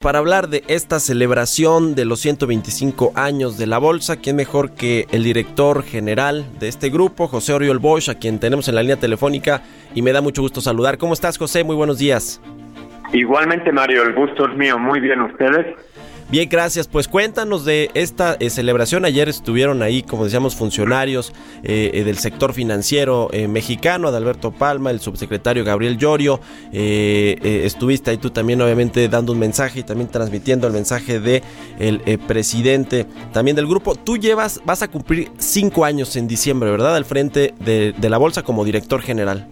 Para 0.00 0.20
hablar 0.20 0.48
de 0.48 0.62
esta 0.68 1.00
celebración 1.00 1.96
de 1.96 2.04
los 2.04 2.20
125 2.20 3.10
años 3.16 3.58
de 3.58 3.66
la 3.66 3.78
Bolsa, 3.78 4.18
¿quién 4.18 4.36
mejor 4.36 4.70
que 4.70 5.06
el 5.10 5.24
director 5.24 5.82
general 5.82 6.46
de 6.60 6.68
este 6.68 6.88
grupo, 6.88 7.26
José 7.26 7.52
Oriol 7.52 7.80
Bosch, 7.80 8.08
a 8.08 8.14
quien 8.14 8.38
tenemos 8.38 8.68
en 8.68 8.76
la 8.76 8.82
línea 8.82 8.98
telefónica 8.98 9.62
y 9.96 10.02
me 10.02 10.12
da 10.12 10.20
mucho 10.20 10.40
gusto 10.40 10.60
saludar. 10.60 10.98
¿Cómo 10.98 11.14
estás, 11.14 11.36
José? 11.36 11.64
Muy 11.64 11.74
buenos 11.74 11.98
días. 11.98 12.40
Igualmente, 13.12 13.72
Mario, 13.72 14.04
el 14.04 14.14
gusto 14.14 14.48
es 14.48 14.56
mío. 14.56 14.78
Muy 14.78 15.00
bien, 15.00 15.20
¿ustedes? 15.20 15.66
Bien, 16.30 16.46
gracias. 16.46 16.86
Pues 16.88 17.08
cuéntanos 17.08 17.64
de 17.64 17.90
esta 17.94 18.36
eh, 18.38 18.50
celebración. 18.50 19.06
Ayer 19.06 19.30
estuvieron 19.30 19.82
ahí, 19.82 20.02
como 20.02 20.24
decíamos, 20.24 20.54
funcionarios 20.54 21.32
eh, 21.62 21.90
eh, 21.94 22.04
del 22.04 22.18
sector 22.18 22.52
financiero 22.52 23.30
mexicano, 23.48 24.08
Adalberto 24.08 24.50
Palma, 24.50 24.90
el 24.90 25.00
subsecretario 25.00 25.64
Gabriel 25.64 25.96
Llorio. 25.96 26.40
estuviste 26.70 28.10
ahí 28.10 28.18
tú 28.18 28.28
también, 28.28 28.60
obviamente, 28.60 29.08
dando 29.08 29.32
un 29.32 29.38
mensaje 29.38 29.80
y 29.80 29.82
también 29.84 30.10
transmitiendo 30.10 30.66
el 30.66 30.74
mensaje 30.74 31.18
de 31.18 31.42
el 31.78 32.00
presidente 32.26 33.06
también 33.32 33.56
del 33.56 33.66
grupo. 33.66 33.94
Tú 33.94 34.18
llevas, 34.18 34.60
vas 34.66 34.82
a 34.82 34.88
cumplir 34.88 35.30
cinco 35.38 35.86
años 35.86 36.14
en 36.16 36.28
diciembre, 36.28 36.70
¿verdad? 36.70 36.94
Al 36.94 37.06
frente 37.06 37.54
de, 37.58 37.94
de 37.96 38.10
la 38.10 38.18
bolsa 38.18 38.42
como 38.42 38.66
director 38.66 39.00
general. 39.00 39.46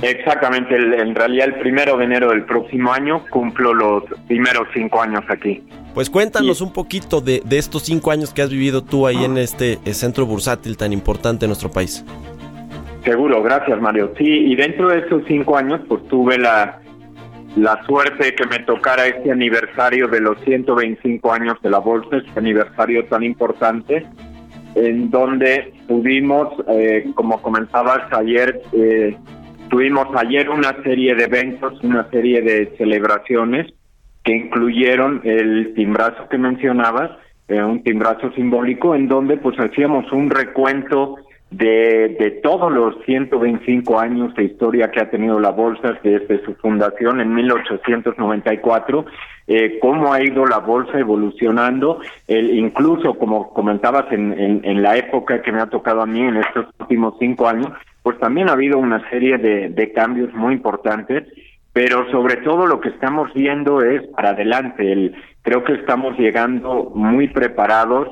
Exactamente, 0.00 0.76
en 0.76 1.14
realidad 1.14 1.48
el 1.48 1.54
primero 1.56 1.96
de 1.96 2.04
enero 2.04 2.30
del 2.30 2.44
próximo 2.44 2.92
año 2.92 3.24
cumplo 3.30 3.74
los 3.74 4.04
primeros 4.28 4.68
cinco 4.72 5.02
años 5.02 5.24
aquí. 5.28 5.60
Pues 5.98 6.10
cuéntanos 6.10 6.60
un 6.60 6.72
poquito 6.72 7.20
de, 7.20 7.42
estos 7.50 7.82
cinco 7.82 8.12
años 8.12 8.32
que 8.32 8.40
has 8.40 8.50
vivido 8.50 8.84
tú 8.84 9.08
ahí 9.08 9.24
en 9.24 9.36
este 9.36 9.80
eh, 9.84 9.94
centro 9.94 10.26
bursátil 10.26 10.76
tan 10.76 10.92
importante 10.92 11.44
en 11.44 11.48
nuestro 11.48 11.72
país. 11.72 12.04
Seguro, 13.02 13.42
gracias 13.42 13.80
Mario. 13.80 14.12
Sí, 14.16 14.24
y 14.24 14.54
dentro 14.54 14.90
de 14.90 15.00
esos 15.00 15.24
cinco 15.26 15.56
años 15.56 15.80
pues 15.88 16.06
tuve 16.06 16.38
la, 16.38 16.80
la 17.56 17.84
suerte 17.84 18.26
de 18.26 18.34
que 18.36 18.46
me 18.46 18.60
tocara 18.60 19.08
este 19.08 19.32
aniversario 19.32 20.06
de 20.06 20.20
los 20.20 20.38
125 20.44 21.32
años 21.32 21.56
de 21.64 21.70
la 21.70 21.80
bolsa, 21.80 22.18
este 22.18 22.38
aniversario 22.38 23.04
tan 23.06 23.24
importante, 23.24 24.06
en 24.76 25.10
donde 25.10 25.74
tuvimos, 25.88 26.46
eh, 26.68 27.10
como 27.16 27.42
comentabas 27.42 28.02
ayer, 28.12 28.62
eh, 28.72 29.16
Tuvimos 29.68 30.06
ayer 30.16 30.48
una 30.48 30.82
serie 30.82 31.14
de 31.14 31.24
eventos, 31.24 31.78
una 31.82 32.08
serie 32.10 32.40
de 32.40 32.74
celebraciones 32.78 33.66
que 34.28 34.36
incluyeron 34.36 35.22
el 35.24 35.72
timbrazo 35.74 36.28
que 36.28 36.36
mencionabas, 36.36 37.12
eh, 37.48 37.62
un 37.62 37.82
timbrazo 37.82 38.30
simbólico 38.32 38.94
en 38.94 39.08
donde 39.08 39.38
pues 39.38 39.58
hacíamos 39.58 40.12
un 40.12 40.28
recuento 40.28 41.16
de, 41.50 42.14
de 42.20 42.32
todos 42.42 42.70
los 42.70 43.02
125 43.06 43.98
años 43.98 44.34
de 44.34 44.44
historia 44.44 44.90
que 44.90 45.00
ha 45.00 45.08
tenido 45.08 45.40
la 45.40 45.48
bolsa 45.48 45.98
desde 46.02 46.44
su 46.44 46.54
fundación 46.56 47.22
en 47.22 47.32
1894, 47.32 49.06
eh, 49.46 49.78
cómo 49.80 50.12
ha 50.12 50.22
ido 50.22 50.44
la 50.44 50.58
bolsa 50.58 50.98
evolucionando, 50.98 52.00
el, 52.26 52.50
incluso 52.50 53.14
como 53.14 53.54
comentabas 53.54 54.12
en, 54.12 54.38
en, 54.38 54.60
en 54.62 54.82
la 54.82 54.98
época 54.98 55.40
que 55.40 55.52
me 55.52 55.62
ha 55.62 55.70
tocado 55.70 56.02
a 56.02 56.06
mí 56.06 56.20
en 56.20 56.36
estos 56.36 56.66
últimos 56.78 57.14
cinco 57.18 57.48
años, 57.48 57.70
pues 58.08 58.18
también 58.20 58.48
ha 58.48 58.52
habido 58.52 58.78
una 58.78 59.06
serie 59.10 59.36
de, 59.36 59.92
cambios 59.92 60.32
muy 60.32 60.54
importantes, 60.54 61.24
pero 61.78 62.10
sobre 62.10 62.38
todo 62.38 62.66
lo 62.66 62.80
que 62.80 62.88
estamos 62.88 63.32
viendo 63.34 63.82
es 63.82 64.02
para 64.08 64.30
adelante. 64.30 64.90
El, 64.90 65.14
creo 65.42 65.62
que 65.62 65.74
estamos 65.74 66.18
llegando 66.18 66.90
muy 66.92 67.28
preparados, 67.28 68.08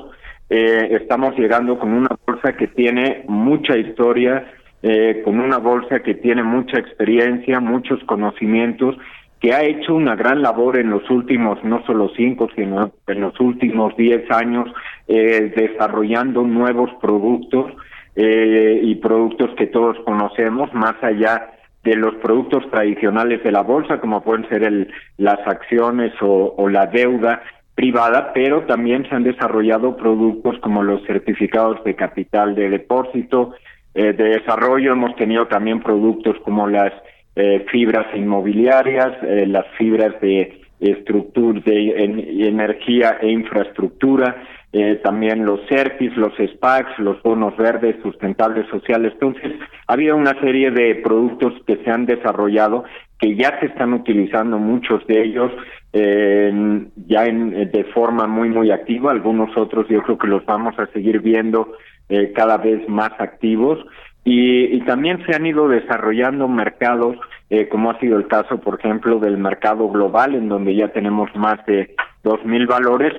eh, 0.49 0.87
estamos 0.91 1.37
llegando 1.37 1.77
con 1.77 1.91
una 1.91 2.15
bolsa 2.25 2.55
que 2.55 2.67
tiene 2.67 3.25
mucha 3.27 3.75
historia, 3.75 4.53
eh, 4.81 5.21
con 5.25 5.41
una 5.41 5.57
bolsa 5.57 5.99
que 5.99 6.13
tiene 6.13 6.43
mucha 6.43 6.79
experiencia, 6.79 7.59
muchos 7.59 8.01
conocimientos, 8.05 8.95
que 9.41 9.53
ha 9.53 9.63
hecho 9.63 9.95
una 9.95 10.15
gran 10.15 10.41
labor 10.41 10.77
en 10.79 10.89
los 10.89 11.09
últimos, 11.09 11.61
no 11.65 11.85
solo 11.85 12.09
cinco, 12.15 12.47
sino 12.55 12.93
en 13.05 13.19
los 13.19 13.37
últimos 13.41 13.97
diez 13.97 14.31
años, 14.31 14.71
eh, 15.09 15.51
desarrollando 15.53 16.43
nuevos 16.43 16.89
productos 17.01 17.73
eh, 18.15 18.79
y 18.81 18.95
productos 18.95 19.49
que 19.57 19.67
todos 19.67 19.97
conocemos, 20.05 20.73
más 20.73 20.95
allá 21.03 21.51
de 21.87 21.95
los 21.95 22.15
productos 22.15 22.69
tradicionales 22.69 23.41
de 23.45 23.51
la 23.53 23.61
bolsa, 23.61 24.01
como 24.01 24.21
pueden 24.21 24.45
ser 24.49 24.63
el, 24.63 24.91
las 25.17 25.39
acciones 25.47 26.11
o, 26.19 26.67
la 26.67 26.85
deuda 26.85 27.41
privada, 27.75 28.33
pero 28.33 28.65
también 28.65 29.07
se 29.07 29.15
han 29.15 29.23
desarrollado 29.23 29.95
productos 29.95 30.59
como 30.59 30.83
los 30.83 31.01
certificados 31.05 31.81
de 31.85 31.95
capital 31.95 32.55
de 32.55 32.69
depósito, 32.69 33.53
eh, 33.93 34.11
de 34.11 34.39
desarrollo, 34.39 34.91
hemos 34.91 35.15
tenido 35.15 35.47
también 35.47 35.79
productos 35.79 36.35
como 36.43 36.67
las 36.67 36.91
eh, 37.37 37.65
fibras 37.71 38.07
inmobiliarias, 38.13 39.13
las 39.47 39.65
fibras 39.77 40.19
de 40.19 40.59
estructura 40.81 41.61
de 41.65 42.03
energía 42.49 43.17
e 43.21 43.29
infraestructura, 43.29 44.43
eh, 44.73 44.99
también 45.03 45.45
los 45.45 45.61
CERPIS, 45.69 46.15
los 46.17 46.33
SPACs, 46.35 46.99
los 46.99 47.21
bonos 47.23 47.55
verdes 47.57 47.95
sustentables 48.03 48.67
sociales. 48.69 49.13
Entonces, 49.13 49.53
ha 49.87 49.93
habido 49.93 50.15
una 50.15 50.39
serie 50.41 50.71
de 50.71 50.95
productos 50.95 51.53
que 51.65 51.77
se 51.77 51.89
han 51.89 52.05
desarrollado 52.05 52.83
que 53.19 53.35
ya 53.35 53.59
se 53.59 53.67
están 53.67 53.93
utilizando 53.93 54.59
muchos 54.59 55.05
de 55.07 55.23
ellos 55.23 55.51
ya 55.93 57.25
en, 57.25 57.71
de 57.71 57.83
forma 57.93 58.27
muy 58.27 58.49
muy 58.49 58.71
activa 58.71 59.11
algunos 59.11 59.55
otros 59.57 59.87
yo 59.87 60.03
creo 60.03 60.17
que 60.17 60.27
los 60.27 60.45
vamos 60.45 60.77
a 60.77 60.87
seguir 60.87 61.21
viendo 61.21 61.73
eh, 62.09 62.31
cada 62.35 62.57
vez 62.57 62.87
más 62.87 63.11
activos 63.19 63.79
y, 64.23 64.75
y, 64.75 64.81
también 64.81 65.25
se 65.25 65.35
han 65.35 65.45
ido 65.45 65.69
desarrollando 65.69 66.47
mercados 66.49 67.15
eh, 67.49 67.69
como 67.69 67.91
ha 67.91 67.99
sido 67.99 68.17
el 68.17 68.27
caso 68.27 68.59
por 68.59 68.79
ejemplo 68.79 69.19
del 69.19 69.37
mercado 69.37 69.89
global 69.89 70.35
en 70.35 70.49
donde 70.49 70.75
ya 70.75 70.89
tenemos 70.89 71.33
más 71.35 71.65
de 71.65 71.95
dos 72.23 72.43
mil 72.45 72.67
valores 72.67 73.13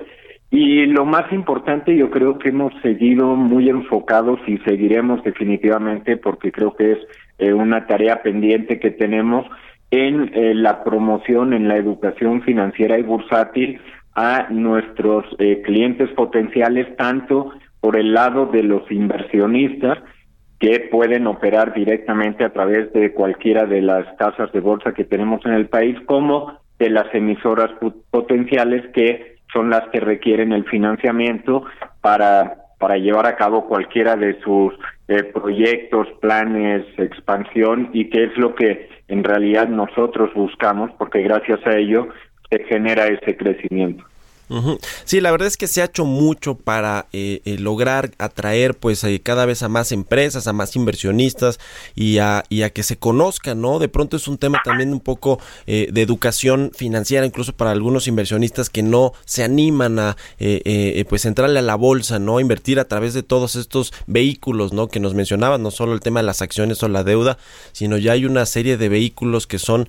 y 0.51 0.87
lo 0.87 1.05
más 1.05 1.31
importante, 1.31 1.95
yo 1.95 2.09
creo 2.09 2.39
que 2.39 2.49
hemos 2.49 2.73
seguido 2.81 3.35
muy 3.35 3.69
enfocados 3.69 4.39
y 4.47 4.57
seguiremos 4.59 5.23
definitivamente 5.23 6.17
porque 6.17 6.51
creo 6.51 6.75
que 6.75 6.93
es 6.93 6.97
eh, 7.37 7.53
una 7.53 7.85
tarea 7.85 8.23
pendiente 8.23 8.79
que 8.79 8.89
tenemos 8.89 9.45
en 9.91 10.31
eh, 10.33 10.55
la 10.55 10.83
promoción, 10.83 11.53
en 11.53 11.67
la 11.67 11.77
educación 11.77 12.41
financiera 12.41 12.97
y 12.97 13.03
bursátil 13.03 13.79
a 14.15 14.47
nuestros 14.49 15.23
eh, 15.37 15.61
clientes 15.63 16.09
potenciales, 16.11 16.95
tanto 16.97 17.53
por 17.79 17.95
el 17.95 18.13
lado 18.13 18.47
de 18.47 18.63
los 18.63 18.89
inversionistas, 18.91 19.99
que 20.59 20.89
pueden 20.91 21.27
operar 21.27 21.73
directamente 21.73 22.43
a 22.43 22.51
través 22.51 22.91
de 22.91 23.13
cualquiera 23.13 23.65
de 23.65 23.81
las 23.81 24.05
casas 24.17 24.51
de 24.51 24.59
bolsa 24.59 24.93
que 24.93 25.05
tenemos 25.05 25.45
en 25.45 25.53
el 25.53 25.69
país, 25.69 25.95
como 26.05 26.59
de 26.79 26.89
las 26.89 27.13
emisoras 27.13 27.71
potenciales 28.11 28.83
que 28.93 29.38
son 29.53 29.69
las 29.69 29.87
que 29.89 29.99
requieren 29.99 30.51
el 30.53 30.65
financiamiento 30.65 31.65
para, 32.01 32.57
para 32.77 32.97
llevar 32.97 33.25
a 33.25 33.35
cabo 33.35 33.67
cualquiera 33.67 34.15
de 34.15 34.39
sus 34.41 34.73
eh, 35.07 35.23
proyectos, 35.23 36.07
planes, 36.21 36.85
expansión 36.97 37.89
y 37.93 38.09
que 38.09 38.25
es 38.25 38.37
lo 38.37 38.55
que 38.55 38.89
en 39.07 39.23
realidad 39.23 39.67
nosotros 39.67 40.33
buscamos 40.33 40.91
porque 40.97 41.21
gracias 41.21 41.59
a 41.65 41.75
ello 41.75 42.09
se 42.49 42.63
genera 42.65 43.07
ese 43.07 43.35
crecimiento. 43.35 44.03
Sí, 45.05 45.21
la 45.21 45.31
verdad 45.31 45.47
es 45.47 45.57
que 45.57 45.67
se 45.67 45.81
ha 45.81 45.85
hecho 45.85 46.05
mucho 46.05 46.55
para 46.55 47.07
eh, 47.13 47.41
eh, 47.45 47.57
lograr 47.59 48.11
atraer 48.17 48.75
pues 48.75 49.03
eh, 49.03 49.21
cada 49.21 49.45
vez 49.45 49.61
a 49.61 49.69
más 49.69 49.91
empresas, 49.91 50.47
a 50.47 50.53
más 50.53 50.75
inversionistas 50.75 51.59
y 51.95 52.17
a, 52.17 52.43
y 52.49 52.63
a 52.63 52.71
que 52.71 52.81
se 52.81 52.97
conozcan, 52.97 53.61
¿no? 53.61 53.77
De 53.77 53.89
pronto 53.89 54.17
es 54.17 54.27
un 54.27 54.37
tema 54.37 54.61
también 54.63 54.91
un 54.91 54.99
poco 54.99 55.39
de 55.67 56.01
educación 56.01 56.71
financiera, 56.73 57.25
incluso 57.25 57.53
para 57.53 57.71
algunos 57.71 58.07
inversionistas 58.07 58.69
que 58.69 58.81
no 58.81 59.13
se 59.25 59.43
animan 59.43 59.99
a 59.99 60.17
pues 61.07 61.25
entrarle 61.25 61.59
a 61.59 61.63
la 61.63 61.75
bolsa, 61.75 62.17
¿no? 62.17 62.39
Invertir 62.39 62.79
a 62.79 62.87
través 62.87 63.13
de 63.13 63.23
todos 63.23 63.55
estos 63.55 63.93
vehículos, 64.07 64.73
¿no? 64.73 64.87
Que 64.87 64.99
nos 64.99 65.13
mencionaban, 65.13 65.61
no 65.61 65.71
solo 65.71 65.93
el 65.93 65.99
tema 65.99 66.21
de 66.21 66.25
las 66.25 66.41
acciones 66.41 66.81
o 66.81 66.87
la 66.87 67.03
deuda, 67.03 67.37
sino 67.71 67.97
ya 67.97 68.13
hay 68.13 68.25
una 68.25 68.45
serie 68.45 68.77
de 68.77 68.89
vehículos 68.89 69.45
que 69.47 69.59
son 69.59 69.87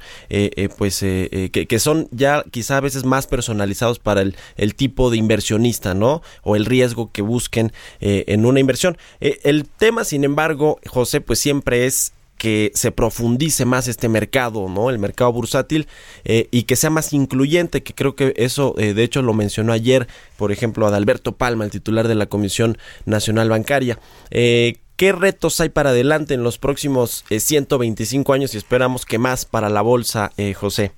pues 0.77 1.01
que, 1.01 1.67
que 1.69 1.79
son 1.79 2.09
ya 2.11 2.45
quizá 2.51 2.77
a 2.77 2.81
veces 2.81 3.05
más 3.05 3.27
personalizados 3.27 3.99
para 3.99 4.23
el 4.23 4.37
el 4.57 4.75
tipo 4.75 5.11
de 5.11 5.17
inversionista, 5.17 5.95
¿no? 5.95 6.23
O 6.43 6.57
el 6.57 6.65
riesgo 6.65 7.11
que 7.13 7.23
busquen 7.23 7.73
eh, 8.01 8.25
en 8.29 8.47
una 8.47 8.61
inversión. 8.61 8.99
Eh, 9.21 9.41
el 9.45 9.67
tema, 9.67 10.05
sin 10.05 10.25
embargo, 10.25 10.79
José, 10.87 11.21
pues 11.21 11.39
siempre 11.39 11.87
es 11.87 12.13
que 12.37 12.73
se 12.75 12.91
profundice 12.91 13.67
más 13.67 13.87
este 13.87 14.09
mercado, 14.09 14.69
¿no? 14.71 14.89
El 14.89 14.99
mercado 14.99 15.31
bursátil 15.31 15.89
eh, 16.25 16.49
y 16.51 16.63
que 16.63 16.75
sea 16.75 16.89
más 16.89 17.13
incluyente, 17.13 17.83
que 17.83 17.95
creo 17.95 18.17
que 18.17 18.33
eso, 18.37 18.75
de 18.79 19.03
hecho, 19.03 19.21
lo 19.21 19.35
mencionó 19.35 19.75
ayer, 19.75 20.09
por 20.39 20.51
ejemplo, 20.51 20.87
Adalberto 20.87 21.33
Palma, 21.37 21.65
el 21.65 21.71
titular 21.71 22.09
de 22.09 22.15
la 22.15 22.27
Comisión 22.27 22.79
Nacional 23.05 23.51
Bancaria. 23.51 23.99
¿Qué 24.31 25.13
retos 25.13 25.61
hay 25.61 25.69
para 25.69 25.91
adelante 25.91 26.33
en 26.33 26.43
los 26.43 26.57
próximos 26.57 27.27
125 27.29 28.33
años 28.33 28.55
y 28.55 28.57
esperamos 28.57 29.05
que 29.05 29.19
más 29.19 29.45
para 29.45 29.69
la 29.69 29.83
bolsa, 29.83 30.33
José? 30.55 30.93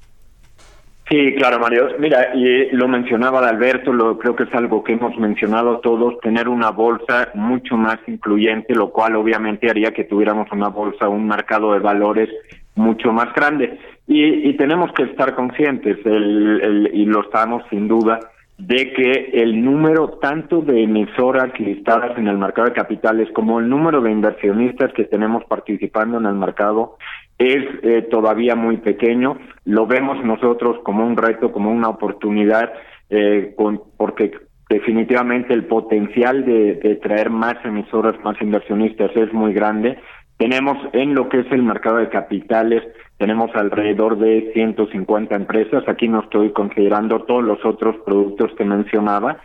Sí, 1.12 1.34
claro, 1.34 1.58
Mario. 1.58 1.88
Mira, 1.98 2.34
y 2.34 2.70
lo 2.70 2.88
mencionaba 2.88 3.46
Alberto, 3.46 3.92
lo, 3.92 4.18
creo 4.18 4.34
que 4.34 4.44
es 4.44 4.54
algo 4.54 4.82
que 4.82 4.94
hemos 4.94 5.14
mencionado 5.18 5.80
todos, 5.80 6.18
tener 6.20 6.48
una 6.48 6.70
bolsa 6.70 7.28
mucho 7.34 7.76
más 7.76 7.98
incluyente, 8.06 8.74
lo 8.74 8.92
cual 8.92 9.16
obviamente 9.16 9.68
haría 9.68 9.90
que 9.90 10.04
tuviéramos 10.04 10.50
una 10.52 10.68
bolsa, 10.68 11.10
un 11.10 11.28
mercado 11.28 11.74
de 11.74 11.80
valores 11.80 12.30
mucho 12.76 13.12
más 13.12 13.30
grande. 13.34 13.78
Y, 14.06 14.48
y 14.48 14.56
tenemos 14.56 14.90
que 14.94 15.02
estar 15.02 15.34
conscientes, 15.34 15.98
el, 16.06 16.60
el, 16.62 16.90
y 16.94 17.04
lo 17.04 17.24
estamos 17.24 17.62
sin 17.68 17.88
duda, 17.88 18.18
de 18.56 18.94
que 18.94 19.30
el 19.34 19.62
número 19.62 20.18
tanto 20.22 20.62
de 20.62 20.84
emisoras 20.84 21.52
listadas 21.60 22.16
en 22.16 22.28
el 22.28 22.38
mercado 22.38 22.68
de 22.68 22.74
capitales 22.74 23.28
como 23.34 23.60
el 23.60 23.68
número 23.68 24.00
de 24.00 24.12
inversionistas 24.12 24.94
que 24.94 25.04
tenemos 25.04 25.44
participando 25.44 26.16
en 26.16 26.24
el 26.24 26.36
mercado 26.36 26.96
es 27.38 27.64
eh, 27.82 28.02
todavía 28.10 28.54
muy 28.54 28.78
pequeño. 28.78 29.38
Lo 29.64 29.86
vemos 29.86 30.24
nosotros 30.24 30.78
como 30.84 31.06
un 31.06 31.16
reto, 31.16 31.52
como 31.52 31.70
una 31.70 31.88
oportunidad, 31.88 32.72
eh, 33.10 33.54
con, 33.56 33.82
porque 33.96 34.32
definitivamente 34.68 35.52
el 35.52 35.64
potencial 35.64 36.44
de, 36.44 36.74
de 36.74 36.96
traer 36.96 37.30
más 37.30 37.54
emisoras, 37.64 38.14
más 38.24 38.40
inversionistas 38.40 39.10
es 39.16 39.32
muy 39.32 39.52
grande. 39.52 39.98
Tenemos 40.38 40.76
en 40.92 41.14
lo 41.14 41.28
que 41.28 41.40
es 41.40 41.52
el 41.52 41.62
mercado 41.62 41.98
de 41.98 42.08
capitales, 42.08 42.82
tenemos 43.22 43.54
alrededor 43.54 44.18
de 44.18 44.50
150 44.52 45.36
empresas. 45.36 45.84
Aquí 45.86 46.08
no 46.08 46.22
estoy 46.22 46.50
considerando 46.50 47.20
todos 47.20 47.44
los 47.44 47.64
otros 47.64 47.94
productos 48.04 48.50
que 48.58 48.64
mencionaba. 48.64 49.38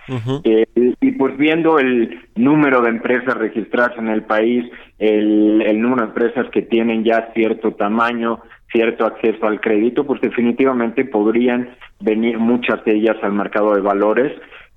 eh, 0.43 0.86
pues 1.17 1.37
viendo 1.37 1.79
el 1.79 2.19
número 2.35 2.81
de 2.81 2.89
empresas 2.89 3.35
registradas 3.35 3.97
en 3.97 4.07
el 4.07 4.23
país, 4.23 4.65
el, 4.99 5.61
el 5.61 5.81
número 5.81 6.03
de 6.03 6.07
empresas 6.09 6.49
que 6.51 6.61
tienen 6.61 7.03
ya 7.03 7.31
cierto 7.33 7.71
tamaño, 7.73 8.39
cierto 8.71 9.05
acceso 9.05 9.47
al 9.47 9.61
crédito, 9.61 10.05
pues 10.05 10.21
definitivamente 10.21 11.05
podrían 11.05 11.69
venir 11.99 12.37
muchas 12.37 12.83
de 12.85 12.95
ellas 12.95 13.17
al 13.21 13.33
mercado 13.33 13.75
de 13.75 13.81
valores. 13.81 14.33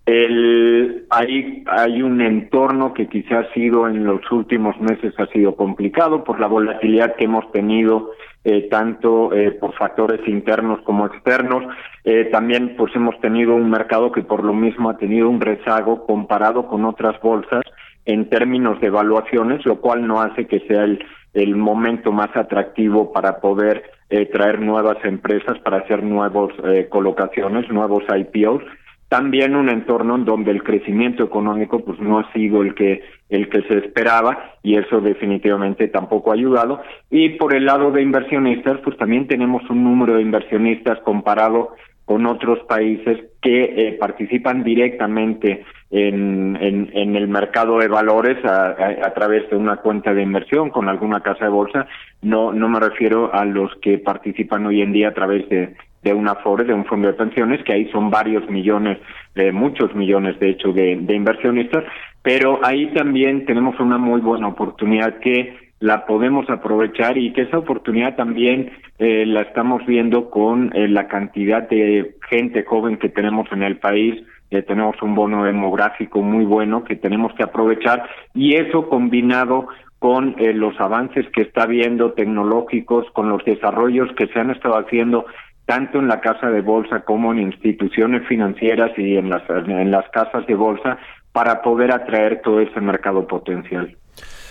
El, 0.06 1.04
hay, 1.10 1.62
hay 1.66 2.02
un 2.02 2.20
entorno 2.20 2.94
que 2.94 3.08
quizás 3.08 3.46
ha 3.46 3.54
sido 3.54 3.87
en 3.87 4.04
los 4.04 4.20
últimos 4.32 4.81
meses 4.81 5.14
ha 5.19 5.26
sido 5.26 5.54
complicado 5.54 6.25
por 6.25 6.40
la 6.40 6.46
volatilidad 6.46 7.14
que 7.16 7.26
hemos 7.26 7.50
tenido 7.52 8.10
eh, 8.44 8.69
tanto 8.70 9.32
eh, 9.34 9.52
por 9.52 9.75
factores 9.75 10.26
internos 10.26 10.81
como 10.82 11.06
externos. 11.06 11.64
Eh, 12.04 12.26
también 12.32 12.75
pues 12.76 12.94
hemos 12.96 13.19
tenido 13.20 13.54
un 13.54 13.70
mercado 13.70 14.12
que 14.12 14.22
por 14.22 14.44
lo 14.44 14.54
mismo 14.54 14.90
ha 14.90 14.96
tenido 14.96 15.28
un 15.28 15.40
rezago 15.40 16.06
comparado 16.06 16.66
con 16.66 16.84
otras 16.84 17.20
bolsas 17.20 17.62
en 18.06 18.28
términos 18.31 18.81
de 18.81 18.87
evaluaciones, 18.87 19.64
lo 19.66 19.81
cual 19.81 20.06
no 20.06 20.20
hace 20.20 20.46
que 20.46 20.60
sea 20.60 20.84
el, 20.84 21.04
el 21.34 21.54
momento 21.54 22.12
más 22.12 22.34
atractivo 22.34 23.12
para 23.12 23.40
poder 23.40 23.82
eh, 24.08 24.26
traer 24.26 24.60
nuevas 24.60 24.96
empresas, 25.04 25.58
para 25.60 25.78
hacer 25.78 26.02
nuevos 26.02 26.52
eh, 26.64 26.88
colocaciones, 26.88 27.70
nuevos 27.70 28.02
IPOs 28.08 28.62
también 29.11 29.57
un 29.57 29.69
entorno 29.69 30.15
en 30.15 30.25
donde 30.25 30.53
el 30.53 30.62
crecimiento 30.62 31.25
económico 31.25 31.81
pues 31.85 31.99
no 31.99 32.21
ha 32.21 32.33
sido 32.33 32.62
el 32.62 32.77
que 32.77 33.03
el 33.29 33.49
que 33.49 33.62
se 33.62 33.79
esperaba 33.79 34.55
y 34.62 34.77
eso 34.77 35.01
definitivamente 35.01 35.89
tampoco 35.89 36.31
ha 36.31 36.35
ayudado 36.35 36.81
y 37.11 37.31
por 37.31 37.53
el 37.53 37.67
lado 37.67 37.91
de 37.91 38.03
inversionistas 38.03 38.79
pues 38.85 38.97
también 38.97 39.27
tenemos 39.27 39.69
un 39.69 39.83
número 39.83 40.15
de 40.15 40.23
inversionistas 40.23 41.01
comparado 41.01 41.75
con 42.05 42.25
otros 42.27 42.61
países 42.69 43.19
que 43.43 43.65
eh, 43.65 43.97
participan 43.99 44.62
directamente 44.62 45.65
en, 45.91 46.57
en, 46.61 47.17
el 47.17 47.27
mercado 47.27 47.79
de 47.79 47.89
valores 47.89 48.45
a, 48.45 48.77
a, 49.05 49.15
través 49.15 49.49
de 49.51 49.57
una 49.57 49.77
cuenta 49.77 50.15
de 50.15 50.23
inversión 50.23 50.71
con 50.71 50.89
alguna 50.89 51.21
casa 51.21 51.45
de 51.45 51.51
bolsa. 51.51 51.87
No, 52.23 52.53
no 52.53 52.69
me 52.69 52.81
refiero 52.81 53.33
a 53.33 53.45
los 53.45 53.73
que 53.77 53.99
participan 53.99 54.67
hoy 54.67 54.83
en 54.83 54.93
día 54.93 55.09
a 55.09 55.15
través 55.15 55.49
de, 55.49 55.77
de 56.02 56.14
una 56.14 56.35
FORE, 56.37 56.64
de 56.64 56.75
un 56.75 56.85
fondo 56.85 57.08
de 57.08 57.14
pensiones, 57.14 57.62
que 57.64 57.73
ahí 57.73 57.91
son 57.91 58.11
varios 58.11 58.49
millones, 58.49 58.99
eh, 59.35 59.52
muchos 59.52 59.94
millones 59.94 60.38
de 60.41 60.50
hecho 60.50 60.73
de, 60.73 60.97
de 60.97 61.14
inversionistas, 61.14 61.85
pero 62.23 62.61
ahí 62.62 62.87
también 62.94 63.44
tenemos 63.44 63.79
una 63.81 63.99
muy 63.99 64.20
buena 64.20 64.49
oportunidad 64.49 65.19
que 65.19 65.70
la 65.79 66.06
podemos 66.06 66.49
aprovechar 66.50 67.17
y 67.17 67.32
que 67.32 67.43
esa 67.43 67.58
oportunidad 67.58 68.17
también 68.17 68.70
eh, 68.99 69.25
la 69.26 69.43
estamos 69.43 69.85
viendo 69.87 70.31
con 70.31 70.70
eh, 70.75 70.88
la 70.88 71.08
cantidad 71.08 71.69
de 71.69 72.17
gente 72.29 72.64
joven 72.64 72.99
que 72.99 73.08
tenemos 73.08 73.50
en 73.52 73.62
el 73.62 73.79
país, 73.79 74.23
tenemos 74.67 75.00
un 75.00 75.14
bono 75.14 75.44
demográfico 75.44 76.23
muy 76.23 76.44
bueno 76.44 76.82
que 76.82 76.97
tenemos 76.97 77.32
que 77.35 77.44
aprovechar 77.44 78.11
y 78.35 78.56
eso 78.56 78.88
combinado 78.88 79.69
con 80.00 80.35
los 80.55 80.81
avances 80.81 81.25
que 81.31 81.43
está 81.43 81.67
viendo 81.67 82.14
tecnológicos, 82.14 83.06
con 83.12 83.29
los 83.29 83.44
desarrollos 83.44 84.11
que 84.17 84.26
se 84.26 84.41
han 84.41 84.50
estado 84.50 84.76
haciendo 84.76 85.25
tanto 85.70 86.00
en 86.00 86.08
la 86.08 86.20
casa 86.20 86.50
de 86.50 86.62
bolsa 86.62 87.05
como 87.05 87.31
en 87.31 87.38
instituciones 87.38 88.26
financieras 88.26 88.90
y 88.96 89.17
en 89.17 89.31
las, 89.31 89.49
en 89.49 89.93
las 89.93 90.05
casas 90.11 90.44
de 90.49 90.56
bolsa 90.56 90.99
para 91.31 91.62
poder 91.62 91.93
atraer 91.93 92.40
todo 92.43 92.58
ese 92.58 92.81
mercado 92.81 93.25
potencial. 93.28 93.96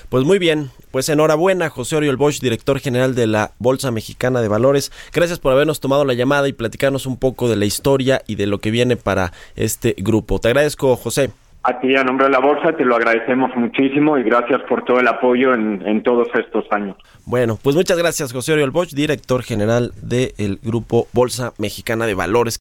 Pues 0.07 0.23
muy 0.23 0.39
bien, 0.39 0.69
pues 0.91 1.09
enhorabuena 1.09 1.67
José 1.69 1.97
Oriol 1.97 2.15
Bosch, 2.15 2.39
director 2.39 2.79
general 2.79 3.15
de 3.15 3.27
la 3.27 3.51
Bolsa 3.59 3.91
Mexicana 3.91 4.39
de 4.39 4.47
Valores. 4.47 4.93
Gracias 5.13 5.39
por 5.39 5.51
habernos 5.51 5.81
tomado 5.81 6.05
la 6.05 6.13
llamada 6.13 6.47
y 6.47 6.53
platicarnos 6.53 7.05
un 7.05 7.19
poco 7.19 7.49
de 7.49 7.57
la 7.57 7.65
historia 7.65 8.21
y 8.25 8.35
de 8.35 8.47
lo 8.47 8.59
que 8.59 8.71
viene 8.71 8.95
para 8.95 9.33
este 9.57 9.95
grupo. 9.97 10.39
Te 10.39 10.47
agradezco, 10.47 10.95
José. 10.95 11.31
A 11.69 11.79
ti, 11.79 11.95
a 11.95 12.03
nombre 12.03 12.25
de 12.25 12.31
la 12.31 12.39
Bolsa, 12.39 12.75
te 12.75 12.83
lo 12.83 12.95
agradecemos 12.95 13.51
muchísimo 13.55 14.17
y 14.17 14.23
gracias 14.23 14.59
por 14.67 14.83
todo 14.85 14.99
el 14.99 15.07
apoyo 15.07 15.53
en, 15.53 15.85
en 15.85 16.01
todos 16.01 16.27
estos 16.33 16.65
años. 16.71 16.97
Bueno, 17.25 17.59
pues 17.61 17.75
muchas 17.75 17.95
gracias, 17.95 18.33
José 18.33 18.53
Oriol 18.53 18.71
Bosch, 18.71 18.89
director 18.89 19.43
general 19.43 19.91
del 20.01 20.59
grupo 20.63 21.07
Bolsa 21.13 21.53
Mexicana 21.59 22.07
de 22.07 22.15
Valores. 22.15 22.57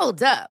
Hold 0.00 0.22
up. 0.24 0.59